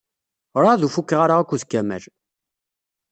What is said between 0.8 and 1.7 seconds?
ur fukeɣ ara akked